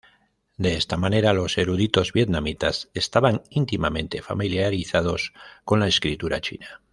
De 0.57 0.77
esta 0.77 0.97
manera, 0.97 1.31
los 1.31 1.59
eruditos 1.59 2.11
vietnamitas 2.11 2.89
estaban 2.95 3.43
íntimamente 3.51 4.23
familiarizados 4.23 5.31
con 5.63 5.79
la 5.79 5.87
escritura 5.89 6.41
china. 6.41 6.81